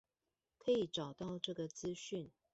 [0.57, 2.31] 可以找到這個資訊